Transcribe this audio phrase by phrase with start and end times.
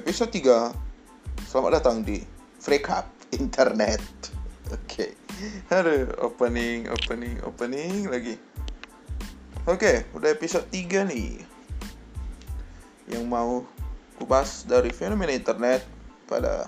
[0.00, 2.24] episode 3 Selamat datang di
[2.56, 3.04] Freak Up
[3.36, 4.00] Internet.
[4.72, 4.80] Oke.
[4.88, 5.10] Okay.
[5.68, 8.40] Aduh, opening, opening, opening lagi.
[9.68, 11.44] Oke, okay, udah episode 3 nih.
[13.12, 13.68] Yang mau
[14.16, 15.84] kubahas dari fenomena internet
[16.24, 16.64] pada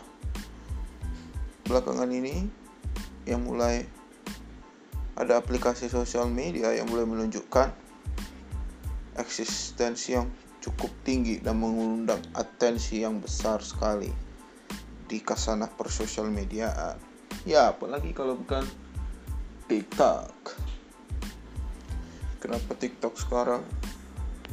[1.65, 2.53] belakangan ini
[3.25, 3.77] Yang mulai
[5.17, 7.73] ada aplikasi sosial media yang mulai menunjukkan
[9.17, 10.29] eksistensi yang
[10.63, 14.09] cukup tinggi dan mengundang atensi yang besar sekali
[15.11, 16.97] di kasanah persosial mediaan.
[17.43, 18.63] Ya, apalagi kalau bukan
[19.67, 20.31] TikTok.
[22.39, 23.67] Kenapa TikTok sekarang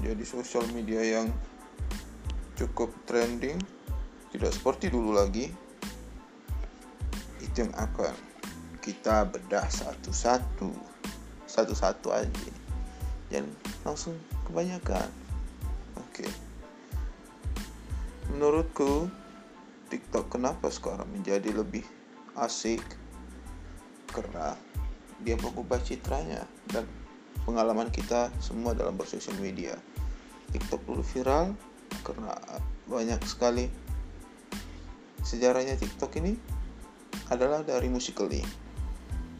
[0.01, 1.29] jadi sosial media yang
[2.57, 3.61] cukup trending?
[4.33, 5.53] Tidak seperti dulu lagi.
[7.37, 8.13] Itu yang akan
[8.81, 10.73] kita bedah satu-satu.
[11.45, 12.53] Satu-satu aja.
[13.29, 13.49] Dan
[13.85, 14.17] langsung
[14.49, 15.18] kebanyakan
[16.19, 16.27] Oke.
[18.35, 19.07] Menurutku
[19.87, 21.87] TikTok kenapa sekarang menjadi lebih
[22.35, 22.83] asik?
[24.11, 24.51] Karena
[25.23, 26.83] dia mengubah citranya dan
[27.47, 29.79] pengalaman kita semua dalam bersosial media.
[30.51, 31.55] TikTok dulu viral
[32.03, 32.35] karena
[32.83, 33.71] banyak sekali
[35.23, 36.35] sejarahnya TikTok ini
[37.31, 38.43] adalah dari Musical.ly.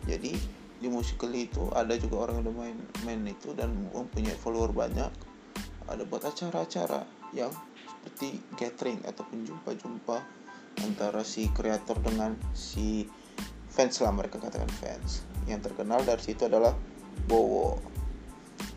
[0.07, 0.31] Jadi
[0.80, 5.11] di Musical.ly itu ada juga orang yang udah main main itu dan mempunyai follower banyak
[5.89, 7.49] ada buat acara-acara yang
[7.99, 10.17] seperti gathering ataupun jumpa-jumpa
[10.85, 13.03] antara si kreator dengan si
[13.67, 15.27] fans lah mereka katakan fans.
[15.45, 16.71] Yang terkenal dari situ adalah
[17.27, 17.77] Bowo.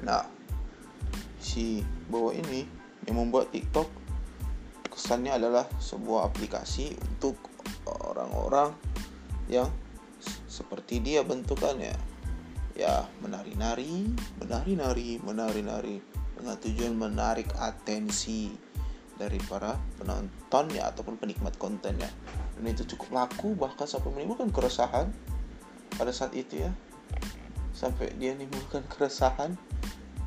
[0.02, 0.27] Nah
[1.38, 2.66] si Bowo ini
[3.06, 3.88] yang membuat TikTok
[4.90, 7.38] kesannya adalah sebuah aplikasi untuk
[7.88, 8.74] orang-orang
[9.48, 9.70] yang
[10.50, 11.94] seperti dia bentukannya.
[12.72, 18.51] Ya menari-nari menari-nari menari-nari dengan tujuan menarik atensi
[19.15, 22.11] dari para penonton ya ataupun penikmat kontennya
[22.58, 25.14] dan itu cukup laku bahkan sampai menimbulkan keresahan
[25.95, 26.70] pada saat itu ya.
[27.73, 29.55] Sampai dia menimbulkan keresahan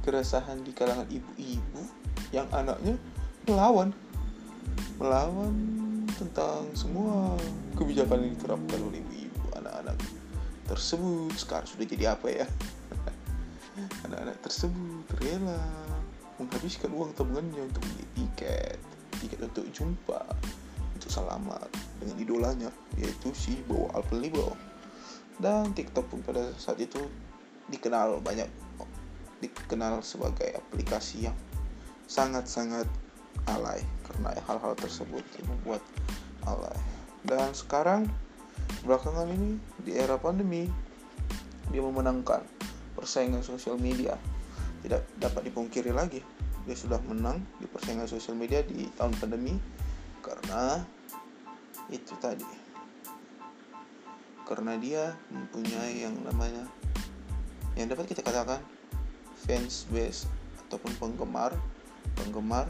[0.08, 1.82] keresahan di kalangan ibu-ibu
[2.32, 2.96] yang anaknya
[3.50, 3.92] melawan
[4.96, 5.54] melawan
[6.16, 7.36] tentang semua
[7.76, 9.98] kebijakan yang diterapkan oleh ibu-ibu anak-anak
[10.72, 11.36] tersebut.
[11.36, 12.48] Sekarang sudah jadi apa ya?
[14.08, 15.60] Anak-anak tersebut rela
[16.42, 18.78] menghabiskan uang tabungannya untuk beli tiket
[19.24, 20.22] tiket untuk jumpa
[20.96, 21.70] untuk selamat
[22.00, 22.70] dengan idolanya
[23.00, 24.56] yaitu si Bowo Alpenlibo
[25.40, 27.00] dan TikTok pun pada saat itu
[27.68, 28.48] dikenal banyak
[29.44, 31.38] dikenal sebagai aplikasi yang
[32.08, 32.88] sangat-sangat
[33.52, 35.84] alay karena hal-hal tersebut membuat
[36.48, 36.78] alay.
[37.26, 38.08] Dan sekarang
[38.86, 40.70] belakangan ini di era pandemi
[41.74, 42.46] dia memenangkan
[42.94, 44.16] persaingan sosial media
[44.86, 46.22] tidak dapat dipungkiri lagi.
[46.70, 49.58] Dia sudah menang di persaingan sosial media di tahun pandemi
[50.22, 50.86] karena
[51.90, 52.46] itu tadi.
[54.46, 56.70] Karena dia mempunyai yang namanya
[57.74, 58.62] yang dapat kita katakan
[59.46, 60.30] fans base
[60.66, 61.52] ataupun penggemar
[62.16, 62.70] penggemar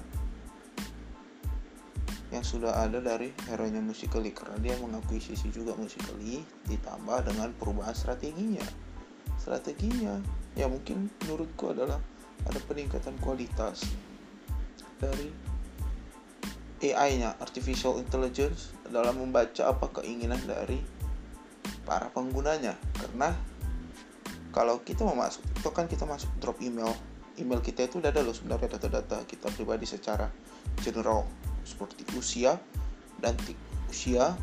[2.34, 8.66] yang sudah ada dari hero-nya Musical.ly karena dia mengakuisisi juga Musical.ly ditambah dengan perubahan strateginya.
[9.40, 10.20] Strateginya
[10.56, 12.00] ya mungkin menurutku adalah
[12.48, 13.84] ada peningkatan kualitas
[14.98, 15.28] dari
[16.80, 20.80] AI-nya artificial intelligence dalam membaca apa keinginan dari
[21.84, 22.76] para penggunanya.
[22.96, 23.36] Karena
[24.56, 26.92] kalau kita mau masuk itu kan kita masuk drop email.
[27.36, 30.32] Email kita itu udah ada loh sebenarnya data-data kita pribadi secara
[30.80, 31.28] general.
[31.68, 32.56] Seperti usia
[33.20, 33.36] dan
[33.92, 34.36] usia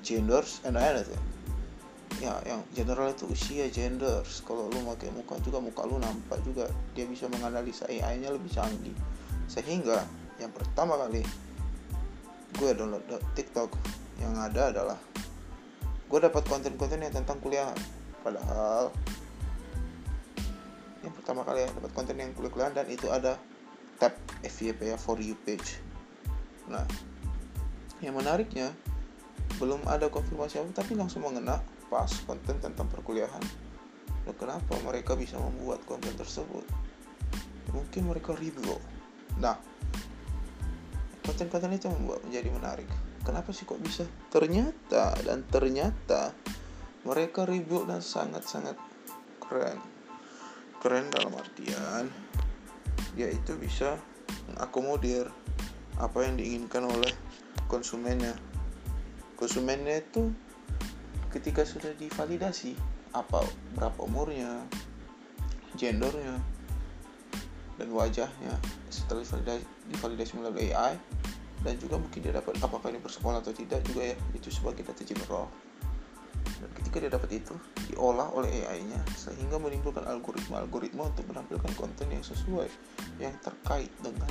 [0.00, 1.35] genders and anything
[2.16, 6.68] ya yang general itu usia gender kalau lu pakai muka juga muka lu nampak juga.
[6.96, 8.96] Dia bisa menganalisa AI nya lebih canggih.
[9.46, 10.04] Sehingga
[10.40, 11.22] yang pertama kali
[12.56, 13.04] gue download
[13.36, 13.68] TikTok
[14.16, 14.98] yang ada adalah
[16.06, 17.68] gue dapat konten-konten yang tentang kuliah.
[18.24, 18.90] Padahal
[21.04, 23.36] yang pertama kali ya dapat konten yang kuliah dan itu ada
[24.00, 25.78] tab FYP ya for you page.
[26.66, 26.82] Nah
[28.00, 28.72] yang menariknya
[29.56, 33.44] belum ada konfirmasi apa tapi langsung mengena pas konten tentang perkuliahan.
[34.26, 36.66] Dan kenapa mereka bisa membuat konten tersebut?
[37.70, 38.96] Mungkin mereka ribut
[39.36, 39.60] nah
[41.26, 42.88] konten-konten itu membuat menjadi menarik.
[43.26, 44.06] Kenapa sih kok bisa?
[44.30, 46.30] Ternyata dan ternyata
[47.02, 48.78] mereka ribut dan sangat-sangat
[49.42, 49.78] keren.
[50.78, 52.06] Keren dalam artian
[53.18, 53.98] dia itu bisa
[54.52, 55.26] mengakomodir
[55.98, 57.10] apa yang diinginkan oleh
[57.66, 58.38] konsumennya.
[59.34, 60.30] Konsumennya itu
[61.36, 62.72] ketika sudah divalidasi
[63.12, 63.44] apa
[63.76, 64.64] berapa umurnya
[65.76, 66.40] gendernya
[67.76, 68.56] dan wajahnya
[68.88, 70.96] setelah divalidasi, divalidasi melalui AI
[71.60, 75.02] dan juga mungkin dia dapat apakah ini bersekolah atau tidak juga ya itu sebagai data
[75.04, 75.44] general.
[76.46, 77.52] Dan ketika dia dapat itu
[77.90, 82.70] diolah oleh AI-nya sehingga menimbulkan algoritma-algoritma untuk menampilkan konten yang sesuai
[83.20, 84.30] yang terkait dengan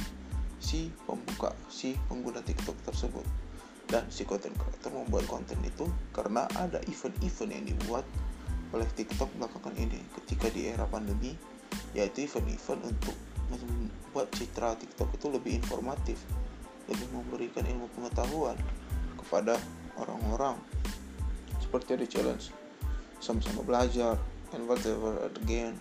[0.58, 3.45] si pembuka si pengguna TikTok tersebut
[3.86, 8.06] dan si konten creator membuat konten itu karena ada event-event yang dibuat
[8.74, 11.38] oleh TikTok belakangan ini ketika di era pandemi
[11.94, 13.16] yaitu event-event untuk
[13.54, 16.18] membuat citra TikTok itu lebih informatif
[16.90, 18.58] lebih memberikan ilmu pengetahuan
[19.18, 19.58] kepada
[19.98, 20.58] orang-orang.
[21.58, 22.54] Seperti ada challenge
[23.18, 24.22] sama-sama belajar
[24.54, 25.74] and whatever again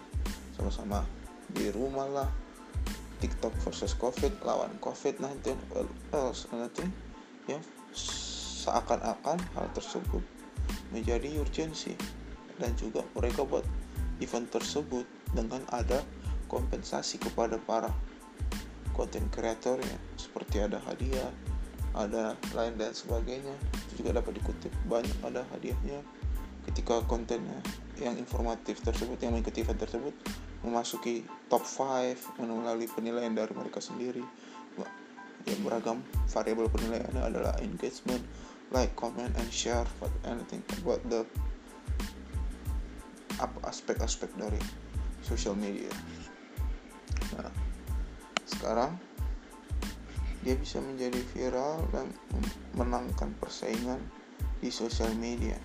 [0.56, 1.04] sama-sama
[1.52, 2.30] di rumah lah.
[3.20, 6.92] TikTok versus COVID lawan COVID-19 well, else anything
[7.48, 7.56] ya
[7.94, 10.22] seakan-akan hal tersebut
[10.90, 11.94] menjadi urgensi
[12.58, 13.64] dan juga mereka buat
[14.22, 16.02] event tersebut dengan ada
[16.46, 17.90] kompensasi kepada para
[18.94, 21.30] konten kreatornya seperti ada hadiah
[21.94, 23.54] ada lain dan sebagainya.
[23.88, 24.70] Itu juga dapat dikutip.
[24.90, 26.02] Banyak ada hadiahnya.
[26.66, 27.60] Ketika kontennya
[28.02, 30.14] yang informatif tersebut yang mengikuti event tersebut
[30.64, 34.24] memasuki top 5 melalui penilaian dari mereka sendiri
[35.44, 35.98] yang beragam
[36.28, 38.20] variabel penilaiannya adalah engagement
[38.72, 41.22] like comment and share for anything about the
[43.42, 44.60] apa aspek-aspek dari
[45.20, 45.90] social media
[47.34, 47.50] nah
[48.48, 48.94] sekarang
[50.44, 52.12] dia bisa menjadi viral dan
[52.76, 53.96] menangkan persaingan
[54.60, 55.56] di sosial media.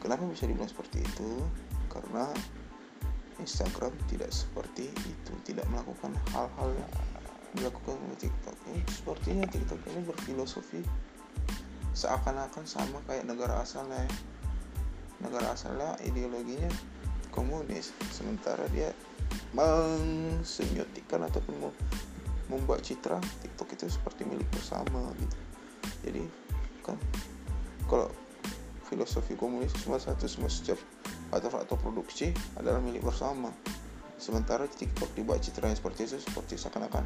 [0.00, 1.44] Kenapa bisa dibilang seperti itu?
[1.92, 2.32] Karena
[3.36, 6.92] Instagram tidak seperti itu, tidak melakukan hal-hal yang
[7.54, 8.56] dilakukan oleh TikTok.
[8.70, 10.80] Ini sepertinya TikTok ini berfilosofi
[11.94, 14.04] seakan-akan sama kayak negara asalnya.
[15.22, 16.68] Negara asalnya ideologinya
[17.30, 18.90] komunis, sementara dia
[19.54, 21.70] mengsemiotikan ataupun
[22.50, 25.38] membuat citra TikTok itu seperti milik bersama gitu
[26.04, 26.22] jadi
[26.84, 26.96] kan
[27.88, 28.12] kalau
[28.84, 30.76] filosofi komunis semua satu semua setiap
[31.32, 32.30] atau atau produksi
[32.60, 33.48] adalah milik bersama
[34.24, 37.04] sementara TikTok dibuat citra yang seperti itu seperti seakan-akan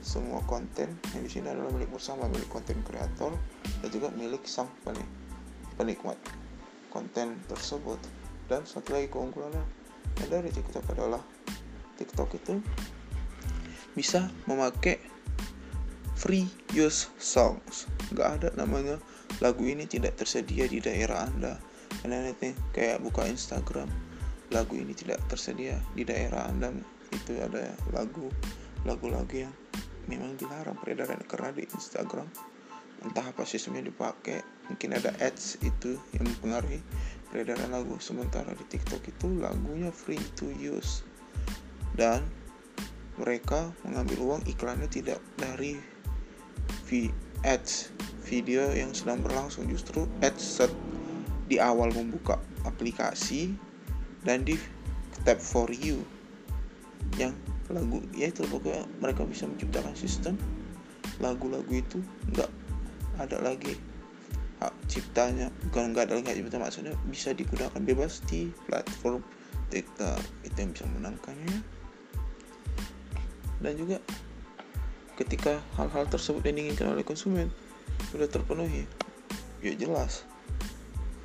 [0.00, 3.36] semua konten yang di sini adalah milik bersama milik konten kreator
[3.84, 4.72] dan juga milik sang
[5.76, 6.16] penikmat
[6.88, 8.00] konten tersebut.
[8.48, 9.60] Dan satu lagi keunggulannya
[10.32, 11.20] dari TikTok adalah
[12.00, 12.64] TikTok itu
[13.92, 14.96] bisa memakai
[16.16, 17.84] free use songs.
[18.16, 18.96] Nggak ada namanya
[19.44, 21.60] lagu ini tidak tersedia di daerah anda.
[22.00, 24.09] And anything kayak buka Instagram
[24.50, 26.74] lagu ini tidak tersedia di daerah anda.
[27.10, 28.30] Itu ada lagu
[28.86, 29.54] lagu-lagu yang
[30.10, 32.26] memang dilarang peredaran karena di Instagram.
[33.00, 36.82] Entah apa sistemnya dipakai mungkin ada ads itu yang mempengaruhi
[37.32, 37.96] peredaran lagu.
[38.02, 41.06] Sementara di TikTok itu lagunya free to use.
[41.96, 42.26] Dan
[43.16, 45.80] mereka mengambil uang iklannya tidak dari
[46.88, 47.08] v
[47.46, 47.94] ads
[48.26, 49.64] video yang sedang berlangsung.
[49.70, 50.72] Justru ads set
[51.48, 52.38] di awal membuka
[52.68, 53.56] aplikasi
[54.24, 54.56] dan di
[55.24, 56.04] tab for you.
[57.16, 57.36] Yang
[57.70, 60.34] lagu ya itu pokoknya mereka bisa menciptakan sistem.
[61.20, 62.00] Lagu-lagu itu
[62.32, 62.50] nggak
[63.20, 63.76] ada lagi
[64.60, 65.48] hak ciptanya.
[65.68, 69.24] Bukan nggak ada lagi hak cipta maksudnya bisa digunakan bebas di platform
[69.72, 70.20] TikTok.
[70.44, 71.58] Itu yang bisa menangkannya.
[73.60, 74.00] Dan juga
[75.20, 77.52] ketika hal-hal tersebut yang diinginkan oleh konsumen
[78.08, 78.88] sudah terpenuhi
[79.60, 80.24] ya jelas.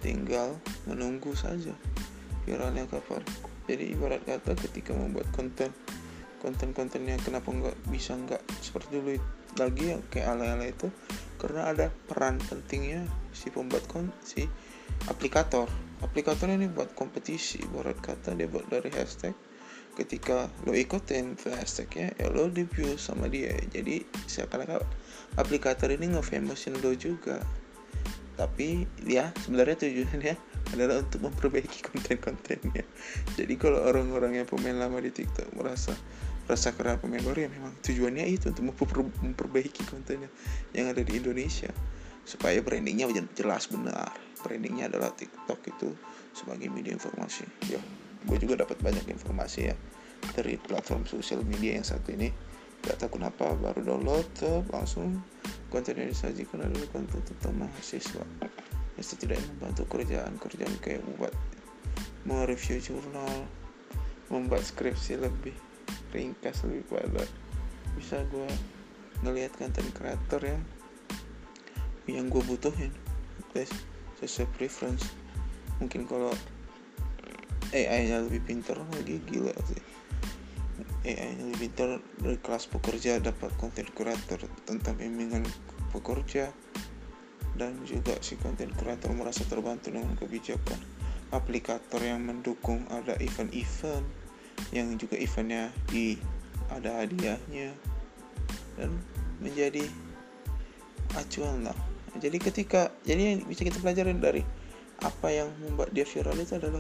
[0.04, 1.74] Tinggal menunggu saja
[2.46, 3.26] viralnya kapan
[3.66, 5.74] jadi ibarat kata ketika membuat konten
[6.46, 9.18] konten-konten yang kenapa nggak bisa nggak seperti dulu
[9.58, 10.94] lagi yang kayak ala-ala itu
[11.42, 14.46] karena ada peran pentingnya si pembuat kon si
[15.10, 15.68] aplikator.
[16.04, 19.34] Aplikator ini buat kompetisi ibarat kata dia buat dari hashtag.
[19.96, 22.68] Ketika lo ikutin hashtagnya ya lo di
[23.00, 23.56] sama dia.
[23.72, 24.84] Jadi seakan-akan
[25.40, 27.40] aplikator ini ngefamousin lo juga.
[28.36, 30.36] Tapi ya sebenarnya tujuannya
[30.74, 32.86] adalah untuk memperbaiki konten-kontennya.
[33.38, 35.94] Jadi kalau orang-orang yang pemain lama di TikTok merasa
[36.46, 38.70] rasa karena pemain baru ya memang tujuannya itu untuk
[39.22, 40.30] memperbaiki kontennya
[40.74, 41.70] yang ada di Indonesia.
[42.26, 43.06] Supaya brandingnya
[43.38, 44.10] jelas benar.
[44.42, 45.94] Brandingnya adalah TikTok itu
[46.34, 47.46] sebagai media informasi.
[47.70, 47.82] Ya
[48.26, 49.76] gue juga dapat banyak informasi ya
[50.34, 52.34] dari platform sosial media yang satu ini.
[52.86, 55.22] Gak tahu kenapa baru download tuh, langsung
[55.74, 58.22] konten yang disajikan adalah konten tentang mahasiswa
[58.96, 61.36] itu tidak membantu kerjaan kerjaan kayak membuat
[62.26, 63.46] mereview jurnal
[64.32, 65.54] membuat skripsi lebih
[66.16, 67.24] ringkas lebih pada
[67.96, 68.50] bisa gue
[69.24, 70.62] ngelihat konten kreator yang
[72.06, 72.94] yang gue butuhin.
[73.56, 73.72] Guys
[74.22, 75.12] sesuai preference.
[75.82, 76.32] Mungkin kalau
[77.76, 79.84] AI nya lebih pintar lagi gila sih.
[81.06, 85.44] AI yang lebih ter dari kelas pekerja dapat konten kreator tentang bimbingan
[85.92, 86.52] pekerja
[87.56, 90.80] dan juga si konten kreator merasa terbantu dengan kebijakan
[91.32, 94.06] aplikator yang mendukung ada event-event
[94.72, 96.16] yang juga eventnya di
[96.72, 97.76] ada hadiahnya
[98.80, 98.90] dan
[99.44, 99.84] menjadi
[101.16, 101.78] acuan lah.
[102.16, 104.44] Jadi ketika jadi yang bisa kita pelajarin dari
[105.04, 106.80] apa yang membuat dia viral itu adalah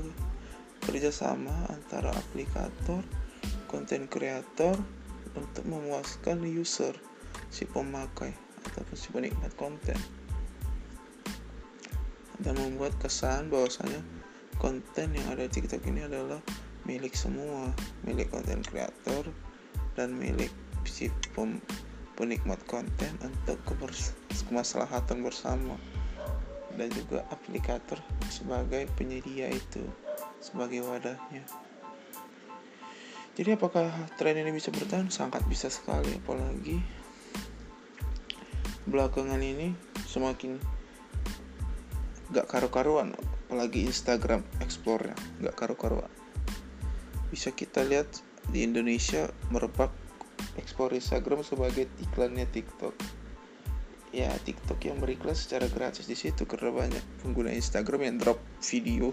[0.88, 3.04] kerjasama antara aplikator
[3.68, 4.80] konten kreator
[5.36, 6.96] untuk memuaskan user
[7.52, 8.32] si pemakai
[8.72, 10.00] ataupun si penikmat konten
[12.42, 14.02] dan membuat kesan bahwasanya
[14.60, 16.40] konten yang ada di TikTok ini adalah
[16.88, 17.72] milik semua
[18.04, 19.28] milik konten kreator
[19.96, 20.52] dan milik
[20.86, 21.60] si pem,
[22.20, 23.58] penikmat konten untuk
[24.48, 25.76] kemaslahatan bersama
[26.76, 29.84] dan juga aplikator sebagai penyedia itu
[30.44, 31.44] sebagai wadahnya
[33.36, 35.12] jadi apakah tren ini bisa bertahan?
[35.12, 36.80] Sangat bisa sekali, apalagi
[38.88, 39.76] belakangan ini
[40.08, 40.56] semakin
[42.34, 43.14] gak karu-karuan,
[43.46, 45.16] apalagi Instagram Explore nya
[45.50, 46.10] gak karu-karuan.
[47.30, 48.08] Bisa kita lihat
[48.50, 49.92] di Indonesia merebak
[50.56, 52.96] Explore Instagram sebagai iklannya TikTok.
[54.16, 59.12] Ya TikTok yang beriklan secara gratis di situ karena banyak pengguna Instagram yang drop video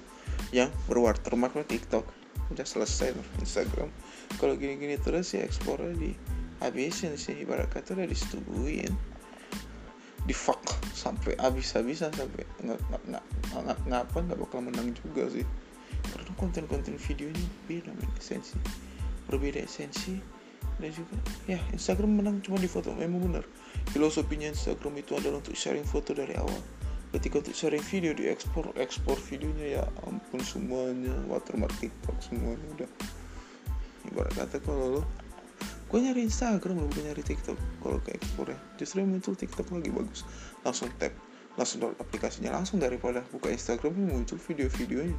[0.54, 2.06] yang berwatermark TikTok
[2.52, 3.88] udah selesai Instagram
[4.36, 6.12] kalau gini-gini terus ya explore di
[6.60, 8.92] habisin sih ibarat kata udah disetubuhin
[10.22, 10.62] di fuck
[10.94, 12.78] sampai habis-habisan sampai nggak
[13.10, 13.24] nggak
[13.58, 15.46] nggak ngapa nggak bakal menang juga sih.
[16.02, 18.10] Karena konten-konten videonya beda men.
[18.18, 18.58] Esensi
[19.30, 20.18] berbeda esensi
[20.78, 21.14] dan juga
[21.46, 23.44] ya Instagram menang cuma di foto memang benar.
[23.90, 26.58] Filosofinya Instagram itu adalah untuk sharing foto dari awal.
[27.12, 32.90] Ketika untuk sharing video di ekspor ekspor videonya ya ampun semuanya watermark TikTok semuanya udah.
[34.10, 35.02] Ibarat kata kalau lo
[35.92, 37.60] gue nyari Instagram lo bukan nyari TikTok.
[37.84, 40.24] Kalau ke ekspor ya justru yang muncul TikTok lagi bagus.
[40.64, 41.12] Langsung tap
[41.52, 45.18] langsung download aplikasinya langsung daripada buka Instagram muncul video-videonya.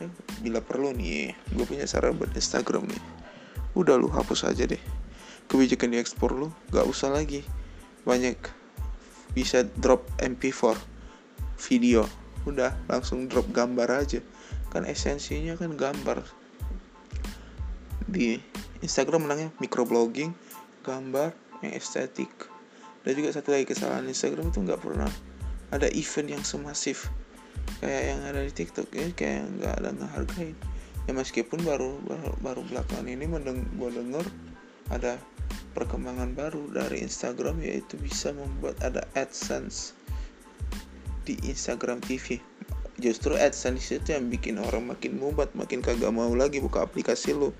[0.00, 0.08] Ya,
[0.40, 3.02] bila perlu nih gue punya cara buat Instagram nih.
[3.76, 4.80] Udah lu hapus aja deh.
[5.52, 7.44] Kebijakan di ekspor lu gak usah lagi.
[8.08, 8.40] Banyak
[9.36, 10.80] bisa drop MP4
[11.68, 12.08] video.
[12.48, 14.24] Udah langsung drop gambar aja.
[14.72, 16.24] Kan esensinya kan gambar.
[18.08, 18.40] Di
[18.82, 20.32] Instagram menangnya microblogging
[20.82, 21.32] gambar
[21.64, 22.30] yang estetik.
[23.06, 25.10] Dan juga satu lagi kesalahan Instagram itu nggak pernah
[25.70, 27.10] ada event yang semasif
[27.82, 30.56] kayak yang ada di TikTok ya kayak nggak ada ngehargain.
[31.06, 34.26] Ya meskipun baru baru, baru belakangan ini mendeng gue denger
[34.90, 35.18] ada
[35.74, 39.94] perkembangan baru dari Instagram yaitu bisa membuat ada AdSense
[41.26, 42.38] di Instagram TV
[42.96, 47.52] justru AdSense itu yang bikin orang makin mubat makin kagak mau lagi buka aplikasi lu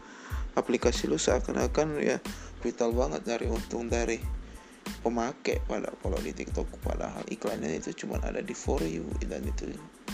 [0.57, 2.19] aplikasi lu seakan-akan ya
[2.65, 4.19] vital banget dari untung dari
[5.05, 9.71] pemakai pada kalau di TikTok padahal iklannya itu cuma ada di for you dan itu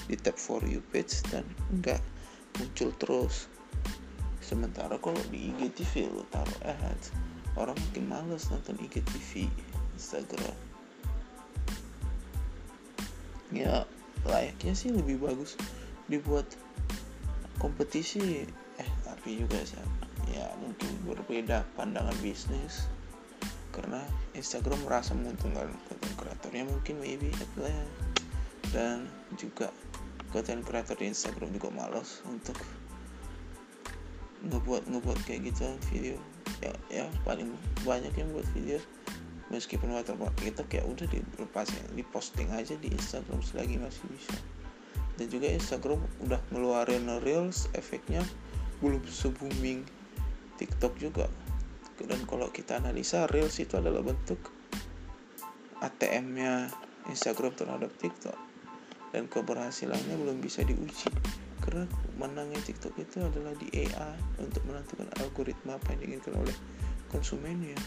[0.08, 2.02] di tab for you page dan enggak
[2.58, 3.48] muncul terus.
[4.42, 7.14] Sementara kalau di IGTV lu taruh ads
[7.56, 9.48] orang makin males nonton IGTV
[9.96, 10.56] Instagram.
[13.52, 13.84] Ya
[14.24, 15.56] layaknya sih lebih bagus
[16.08, 16.48] dibuat
[17.60, 18.48] kompetisi.
[18.80, 19.80] Eh tapi juga sih
[20.30, 22.86] ya mungkin berbeda pandangan bisnis.
[23.72, 24.04] Karena
[24.36, 27.84] Instagram merasa menguntungkan konten kreatornya mungkin maybe ya
[28.72, 29.04] dan
[29.36, 29.72] juga
[30.32, 32.56] konten kreator di Instagram juga malas untuk
[34.48, 36.16] ngebuat ngebuat kayak gitu video.
[36.60, 37.52] Ya ya paling
[37.84, 38.80] banyak yang buat video.
[39.52, 44.36] Meskipun watermark kita kayak udah dilepasin diposting aja di Instagram selagi masih bisa.
[45.20, 48.24] Dan juga Instagram udah ngeluarin reels efeknya
[48.80, 49.84] belum se booming
[50.62, 51.26] TikTok juga.
[51.98, 54.38] Dan kalau kita analisa reels itu adalah bentuk
[55.82, 56.70] ATM-nya
[57.10, 58.38] Instagram terhadap TikTok.
[59.10, 61.10] Dan keberhasilannya belum bisa diuji.
[61.58, 66.54] Karena menangnya TikTok itu adalah di AI untuk menentukan algoritma apa yang diinginkan oleh
[67.10, 67.78] konsumennya.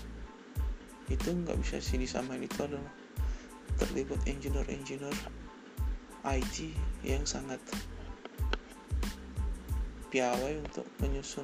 [1.07, 2.43] Itu nggak bisa sih disamain.
[2.43, 2.91] Itu adalah
[3.79, 5.15] terlibat engineer-engineer
[6.27, 6.75] IT
[7.07, 7.59] yang sangat
[10.15, 11.43] piawai untuk menyusun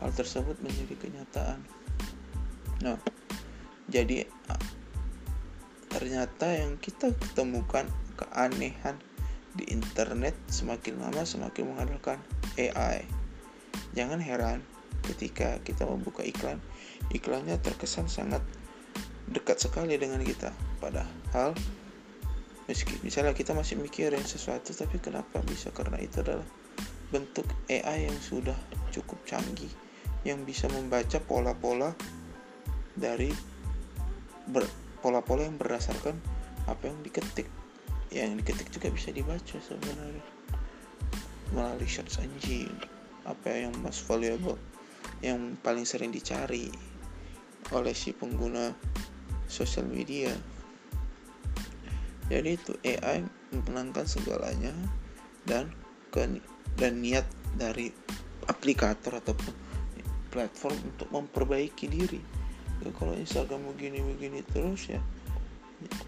[0.00, 1.60] hal tersebut menjadi kenyataan.
[2.80, 2.96] Nah,
[3.92, 4.24] jadi
[5.92, 7.84] ternyata yang kita ketemukan
[8.16, 8.96] keanehan
[9.52, 12.18] di internet semakin lama semakin mengandalkan
[12.56, 13.04] AI.
[13.92, 14.62] Jangan heran
[15.04, 16.62] ketika kita membuka iklan,
[17.10, 18.40] iklannya terkesan sangat
[19.30, 20.50] dekat sekali dengan kita
[20.82, 21.54] padahal
[22.66, 26.46] meski misalnya kita masih mikirin sesuatu tapi kenapa bisa karena itu adalah
[27.14, 28.58] bentuk AI yang sudah
[28.90, 29.70] cukup canggih
[30.26, 31.96] yang bisa membaca pola-pola
[32.92, 33.32] dari
[35.00, 36.16] pola-pola yang berdasarkan
[36.68, 37.48] apa yang diketik.
[38.10, 40.26] Yang diketik juga bisa dibaca sebenarnya.
[41.56, 42.74] Melalui search engine.
[43.24, 44.58] Apa yang most valuable
[45.20, 46.72] yang paling sering dicari
[47.70, 48.72] oleh si pengguna
[49.46, 50.32] sosial media.
[52.30, 54.72] Jadi itu AI memenangkan segalanya
[55.44, 55.68] dan
[56.14, 56.40] ke
[56.78, 57.26] dan niat
[57.58, 57.90] dari
[58.46, 59.69] aplikator ataupun
[60.30, 62.22] platform untuk memperbaiki diri.
[62.80, 65.02] Ya, kalau Instagram begini-begini terus ya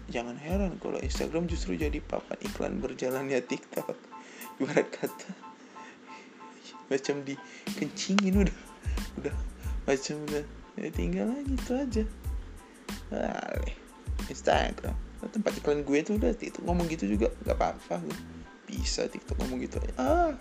[0.09, 3.93] jangan heran kalau Instagram justru jadi papan iklan berjalannya TikTok.
[4.61, 5.29] Ibarat kata
[6.91, 8.57] macam dikencingin udah
[9.17, 9.35] udah
[9.89, 10.45] macam udah
[10.77, 12.03] ya tinggal lagi itu aja.
[13.13, 13.75] Aleh,
[14.29, 14.95] Instagram.
[15.23, 18.01] Tempat iklan gue tuh udah TikTok ngomong gitu juga nggak apa-apa
[18.73, 19.77] bisa TikTok ngomong gitu.
[19.77, 20.31] Aja ah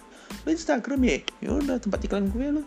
[0.44, 1.20] lo Instagram ya?
[1.44, 2.62] Ya udah tempat iklan gue lo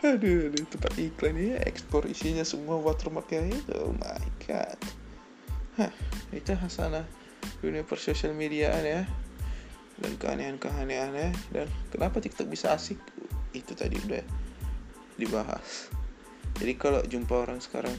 [0.00, 4.80] aduh, aduh tempat iklan ya ekspor isinya semua watermarknya itu oh my god.
[5.76, 5.92] Hah,
[6.32, 7.04] itu hasanah
[7.60, 9.02] dunia persosial mediaan ya.
[10.00, 11.30] Dan keanehan-keanehan ya.
[11.52, 12.96] Dan kenapa TikTok bisa asik?
[13.52, 14.24] Itu tadi udah
[15.20, 15.92] dibahas.
[16.56, 17.92] Jadi kalau jumpa orang sekarang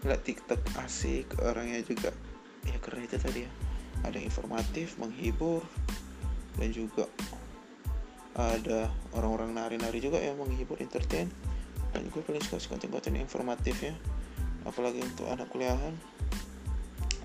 [0.00, 2.08] ngeliat TikTok asik orangnya juga
[2.64, 3.50] ya karena itu tadi ya
[4.04, 5.64] ada informatif menghibur
[6.56, 7.04] dan juga
[8.38, 11.28] ada orang-orang nari-nari juga yang menghibur entertain.
[11.90, 13.94] Dan gue paling suka konten-konten informatif ya.
[14.62, 15.92] Apalagi untuk anak kuliahan.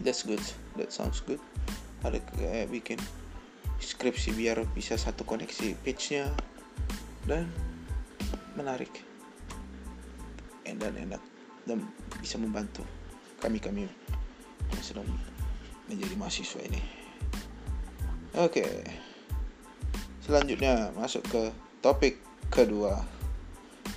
[0.01, 0.41] That's good.
[0.75, 1.39] That sounds good.
[2.01, 2.99] Ada kayak bikin
[3.77, 6.33] skripsi biar bisa satu koneksi page-nya
[7.29, 7.47] dan
[8.57, 8.91] menarik.
[10.65, 11.21] Dan enak.
[11.63, 11.85] Dan
[12.19, 12.83] bisa membantu
[13.39, 13.85] kami kami
[14.73, 15.05] yang sedang
[15.89, 17.05] menjadi mahasiswa ini
[18.35, 18.65] oke.
[20.25, 21.43] Selanjutnya masuk ke
[21.79, 22.19] topik
[22.51, 22.99] kedua.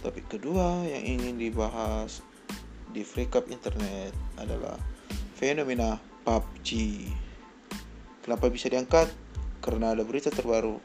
[0.04, 2.22] Topik kedua yang ingin dibahas
[2.94, 4.78] di Free Cup Internet adalah
[5.34, 6.70] fenomena PUBG.
[8.22, 9.10] Kenapa bisa diangkat?
[9.64, 10.78] Karena ada berita terbaru.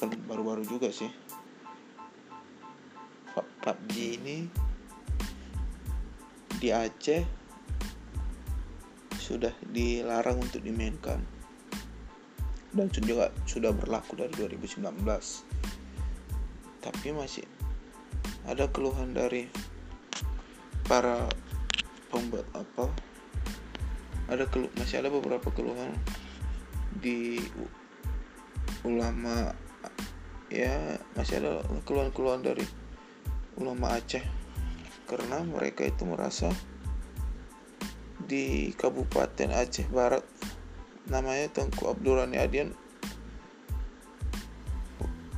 [0.00, 1.12] Kan baru-baru juga sih.
[3.64, 4.38] PUBG ini
[6.60, 7.43] di Aceh
[9.24, 11.24] sudah dilarang untuk dimainkan.
[12.74, 14.84] Dan juga sudah berlaku dari 2019
[16.84, 17.48] tapi masih
[18.44, 19.48] ada keluhan dari
[20.84, 21.24] para
[22.12, 22.92] pembuat apa
[24.28, 25.96] ada kelu masih ada beberapa keluhan
[27.00, 27.40] di
[28.84, 29.56] ulama
[30.52, 32.64] ya masih ada keluhan-keluhan dari
[33.56, 34.24] ulama Aceh.
[35.04, 36.48] Karena mereka itu merasa
[38.24, 40.24] di Kabupaten Aceh Barat.
[41.08, 42.72] Namanya Tengku Abdurrani Adian.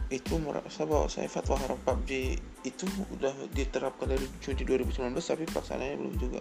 [0.07, 2.87] Itu merasa bahwa saya fatwa haram PUBG itu
[3.19, 6.41] udah diterapkan dari Juni 2019 tapi pelaksanaannya belum juga.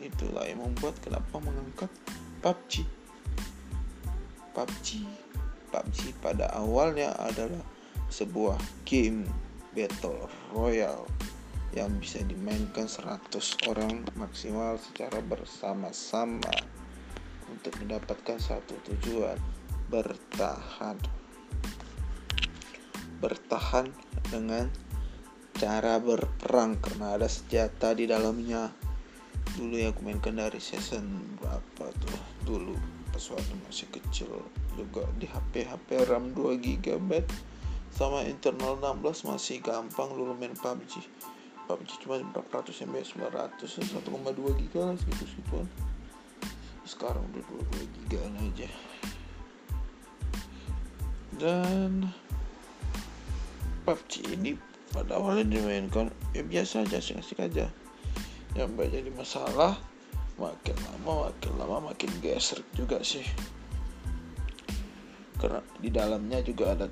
[0.00, 1.92] Itulah yang membuat kenapa mengangkat
[2.40, 2.84] PUBG
[4.54, 5.02] PUBG
[5.74, 7.60] PUBG pada awalnya adalah
[8.08, 8.56] sebuah
[8.86, 9.26] game
[9.74, 11.10] battle royale
[11.74, 16.54] yang bisa dimainkan 100 orang maksimal secara bersama-sama
[17.50, 19.34] untuk mendapatkan satu tujuan
[19.90, 20.94] bertahan.
[23.18, 23.90] Bertahan
[24.30, 24.70] dengan
[25.58, 28.70] cara berperang karena ada senjata di dalamnya.
[29.58, 32.18] Dulu ya aku mainkan dari season berapa tuh?
[32.46, 32.74] Dulu
[33.10, 34.30] pas waktu masih kecil
[34.74, 37.10] juga di HP HP RAM 2 GB
[37.94, 41.06] sama internal 16 masih gampang dulu main PUBG
[41.64, 45.24] PUBG cuma berapa ratus MB 900 1,2 GB lah segitu
[46.84, 47.42] sekarang udah
[47.74, 48.68] 22 giga aja.
[51.34, 52.12] Dan
[53.88, 54.54] PUBG ini
[54.92, 57.66] pada awalnya dimainkan ya biasa aja asik-asik aja.
[58.54, 59.74] Yang banyak jadi masalah
[60.38, 63.24] makin lama makin lama makin geser juga sih.
[65.40, 66.86] Karena di dalamnya juga ada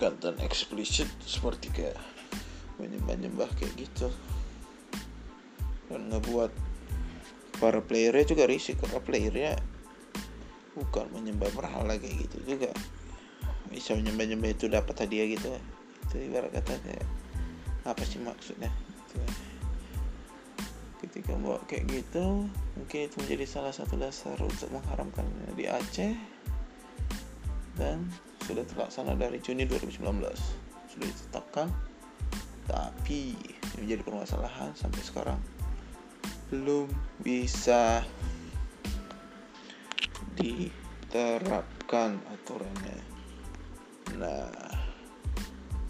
[0.00, 1.98] konten eksplisit seperti kayak
[2.80, 4.08] menyembah-nyembah kayak gitu.
[5.88, 6.52] Dan ngebuat
[7.56, 9.52] para playernya juga risik karena playernya
[10.76, 12.70] bukan menyembah berhala kayak gitu juga.
[13.72, 15.48] Bisa menyembah nyembah itu dapat hadiah gitu.
[16.06, 17.06] Itu ibarat kata kayak
[17.88, 18.68] apa sih maksudnya?
[19.06, 19.18] Itu.
[20.96, 26.12] ketika bawa kayak gitu mungkin itu menjadi salah satu dasar untuk mengharamkannya di Aceh.
[27.76, 28.08] Dan
[28.48, 30.00] sudah terlaksana dari Juni 2019
[30.88, 31.68] sudah ditetapkan
[32.66, 33.38] tapi
[33.78, 35.40] menjadi permasalahan sampai sekarang
[36.50, 36.86] belum
[37.22, 38.02] bisa
[40.38, 42.98] diterapkan aturannya.
[44.18, 44.50] Nah,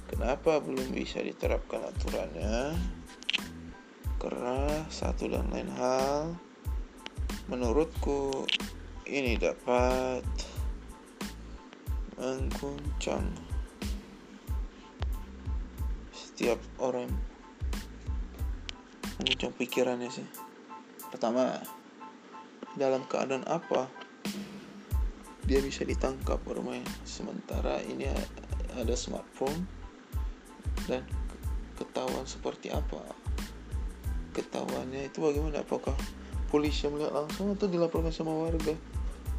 [0.09, 2.77] kenapa belum bisa diterapkan aturannya
[4.17, 6.33] karena satu dan lain hal
[7.53, 8.49] menurutku
[9.07, 10.25] ini dapat
[12.17, 13.29] mengguncang
[16.37, 17.09] setiap orang
[19.16, 20.29] mengguncang pikirannya sih.
[21.09, 21.49] Pertama
[22.77, 23.88] dalam keadaan apa
[25.49, 28.12] dia bisa ditangkap bermain sementara ini
[28.77, 29.64] ada smartphone
[30.85, 31.09] dan
[31.81, 33.01] ketahuan seperti apa?
[34.37, 35.64] Ketahuannya itu bagaimana?
[35.64, 35.96] Apakah
[36.53, 38.77] polisi melihat langsung atau dilaporkan sama warga?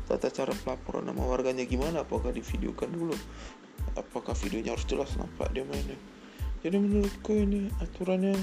[0.09, 2.01] Tata cara pelaporan nama warganya gimana?
[2.01, 3.13] Apakah divideokan dulu?
[3.93, 5.13] Apakah videonya harus jelas?
[5.13, 6.16] Nampak dia mainnya
[6.65, 8.33] jadi menurutku ini aturannya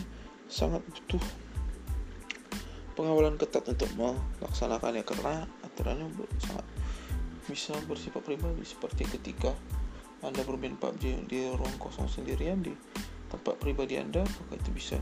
[0.46, 1.22] sangat butuh
[2.94, 5.02] pengawalan ketat untuk melaksanakannya.
[5.02, 6.06] Karena aturannya
[6.38, 6.66] sangat
[7.44, 9.52] bisa bersifat pribadi seperti ketika
[10.24, 12.72] anda bermain PUBG di ruang kosong sendirian di
[13.28, 14.98] tempat pribadi anda apakah itu bisa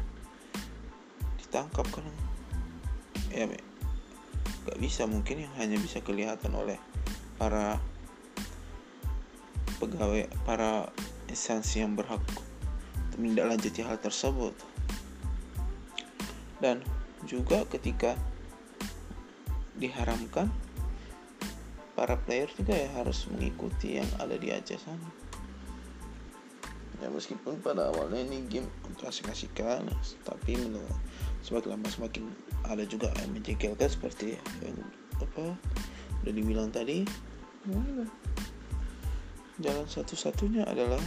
[1.39, 1.87] ditangkap?
[1.93, 2.09] Kan
[3.31, 3.47] ya
[4.67, 5.07] nggak bisa.
[5.07, 6.81] Mungkin yang hanya bisa kelihatan oleh
[7.37, 7.79] para
[9.79, 10.91] pegawai para
[11.31, 12.23] instansi yang berhak
[13.19, 14.55] menindaklanjuti hal tersebut.
[16.63, 16.83] Dan
[17.27, 18.15] juga ketika
[19.79, 20.51] diharamkan
[21.99, 25.11] para player juga ya harus mengikuti yang ada di Aceh sana.
[27.03, 29.91] Ya meskipun pada awalnya ini game untuk asik-asikan
[30.23, 30.87] tapi menurut
[31.43, 32.31] semakin lama semakin
[32.63, 34.79] ada juga yang menjengkelkan seperti yang
[35.19, 35.59] apa
[36.23, 37.03] udah dibilang tadi.
[39.63, 41.03] Jalan satu-satunya adalah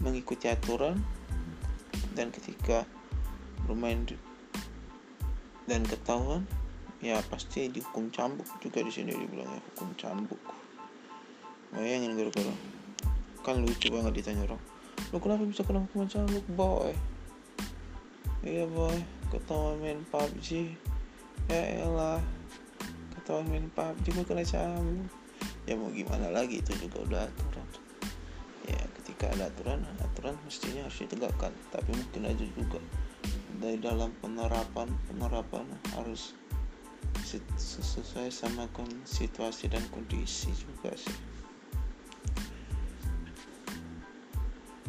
[0.00, 1.00] mengikuti aturan
[2.12, 2.84] dan ketika
[3.64, 4.04] bermain
[5.66, 6.46] dan ketahuan
[7.00, 10.40] ya pasti dihukum cambuk juga di sini dibilangnya hukum cambuk.
[11.74, 12.54] Bayangin gara-gara
[13.46, 14.62] kan lucu banget ditanya orang
[15.14, 16.90] lu kenapa bisa kena hukuman cambuk boy?
[18.42, 18.98] Iya boy
[19.30, 20.74] ketahuan main PUBG
[21.46, 22.18] ya elah
[23.14, 25.08] ketahuan main PUBG gue kena cambuk.
[25.66, 27.55] Ya mau gimana lagi itu juga udah aturan
[29.26, 31.52] ketika ada aturan aturan mestinya harus ditegakkan.
[31.74, 32.78] Tapi mungkin aja juga
[33.58, 35.66] dari dalam penerapan penerapan
[35.98, 36.38] harus
[37.58, 38.70] sesuai sama
[39.02, 41.18] situasi dan kondisi juga sih.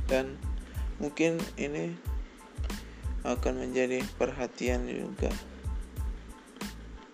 [0.06, 0.38] Dan
[1.02, 1.97] mungkin ini
[3.26, 5.34] akan menjadi perhatian juga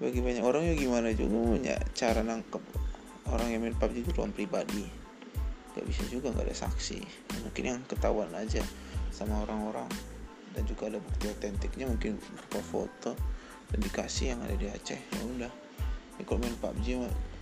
[0.03, 0.67] bagi banyak orang.
[0.67, 2.63] Ya gimana juga punya cara nangkep
[3.31, 5.02] orang yang main PUBG itu ruang pribadi
[5.73, 7.01] gak bisa juga nggak ada saksi.
[7.41, 8.61] Mungkin yang ketahuan aja
[9.09, 9.89] sama orang-orang.
[10.53, 13.11] Dan juga ada bukti otentiknya mungkin berupa foto
[13.73, 15.01] dan dikasih yang ada di Aceh.
[15.01, 15.51] Ya udah.
[16.21, 16.87] Ya, kalau main PUBG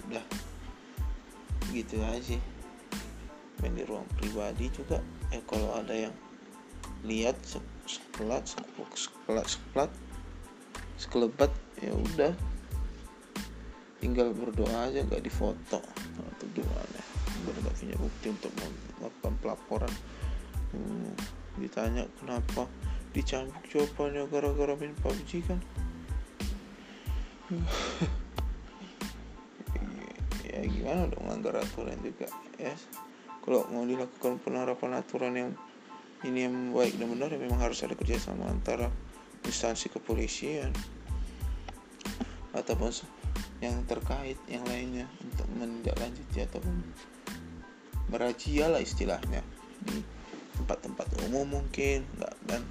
[0.08, 0.26] udah.
[1.76, 2.40] Gitu aja.
[3.60, 5.04] Main di ruang pribadi juga.
[5.36, 6.16] Eh kalau ada yang
[7.04, 9.92] lihat sekelat sekelat sekelat
[10.96, 11.52] sekelebat
[11.84, 12.32] ya udah.
[14.00, 15.84] Tinggal berdoa aja nggak difoto
[18.30, 18.52] untuk
[19.00, 19.94] melakukan pelaporan.
[20.76, 21.16] Hmm,
[21.58, 22.70] ditanya kenapa
[23.12, 25.60] dicambuk jawabannya gara-gara main PUBG kan?
[30.52, 32.28] Ya gimana dong melanggar aturan juga
[32.60, 32.76] ya
[33.42, 35.52] kalau mau dilakukan penerapan aturan yang
[36.28, 38.92] ini yang baik dan benar ya memang harus ada kerjasama antara
[39.48, 40.70] instansi kepolisian
[42.54, 42.94] ataupun
[43.64, 46.84] yang terkait yang lainnya untuk menindaklanjuti ataupun
[48.12, 49.42] merazia lah istilahnya.
[49.88, 50.04] Di
[50.60, 52.62] tempat-tempat umum mungkin nggak dan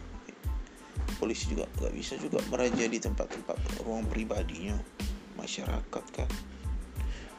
[1.17, 4.77] polisi juga nggak bisa juga merazia di tempat-tempat ruang pribadinya
[5.41, 6.31] masyarakat kan?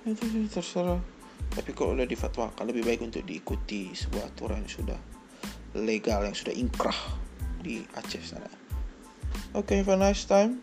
[0.03, 0.99] Itu terserah.
[1.51, 4.99] Tapi kalau udah difatwakan lebih baik untuk diikuti sebuah aturan yang sudah
[5.77, 6.97] legal yang sudah inkrah
[7.61, 8.49] di Aceh sana.
[9.53, 10.59] Oke okay, have a nice time.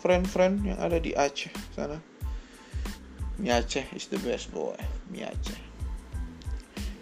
[0.00, 1.98] Friend-friend yang ada di Aceh sana.
[3.40, 4.76] Mie Aceh is the best boy.
[5.08, 5.69] Mie Aceh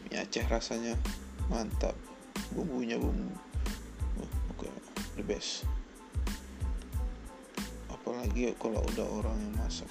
[0.09, 0.97] mie Aceh rasanya
[1.53, 1.95] mantap.
[2.57, 3.29] Bumbunya bumbu.
[4.17, 4.65] Oh, oke.
[4.65, 4.73] Okay.
[5.21, 5.69] the best.
[7.93, 9.89] Apalagi kalau udah orang yang masak.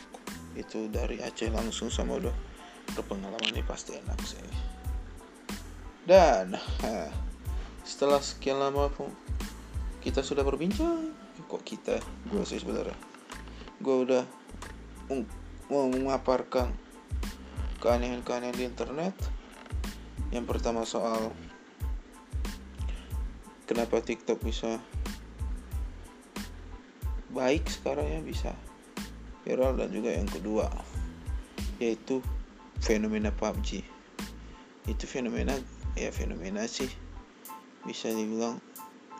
[0.57, 2.33] Itu dari Aceh langsung sama udah
[2.97, 4.41] berpengalaman ini pasti enak sih.
[6.07, 6.55] Dan
[7.85, 8.89] setelah sekian lama
[10.01, 11.13] kita sudah berbincang.
[11.45, 12.01] Kok kita?
[12.31, 12.97] Gue sih sebenarnya.
[13.77, 14.23] Gue udah
[15.69, 16.73] mau memaparkan
[17.83, 19.13] keanehan-keanehan di internet
[20.31, 21.31] yang pertama soal
[23.67, 24.79] kenapa TikTok bisa
[27.31, 28.51] baik sekarang ya bisa
[29.47, 30.67] viral dan juga yang kedua
[31.77, 32.19] yaitu
[32.81, 33.85] fenomena PUBG
[34.87, 35.53] itu fenomena
[35.93, 36.89] ya fenomena sih
[37.85, 38.59] bisa dibilang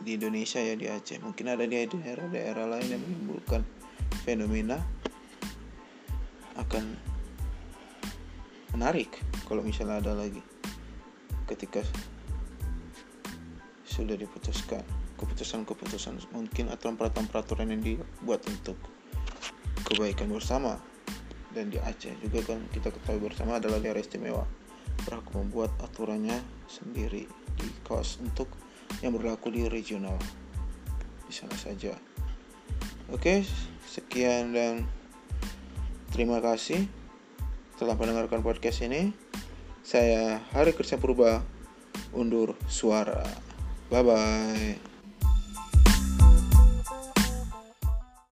[0.01, 1.17] di Indonesia ya di Aceh.
[1.21, 3.65] Mungkin ada di daerah-daerah lain yang menimbulkan
[4.21, 4.77] fenomena
[6.57, 6.83] akan
[8.75, 9.09] menarik
[9.47, 10.41] kalau misalnya ada lagi
[11.47, 11.81] ketika
[13.87, 14.85] sudah diputuskan
[15.17, 18.77] keputusan-keputusan mungkin atau peraturan-peraturan yang dibuat untuk
[19.89, 20.77] kebaikan bersama.
[21.49, 24.45] Dan di Aceh juga kan kita ketahui bersama adalah daerah istimewa.
[25.07, 26.37] Berhak membuat aturannya
[26.69, 27.25] sendiri
[27.57, 28.45] di kaos untuk
[29.01, 30.13] yang berlaku di regional.
[31.25, 31.97] Di sana saja.
[33.09, 33.41] Oke
[33.87, 34.85] sekian dan
[36.13, 36.85] terima kasih
[37.79, 39.15] telah mendengarkan podcast ini
[39.87, 41.39] saya Hari Kerja Purba
[42.11, 43.23] undur suara.
[43.87, 44.86] Bye bye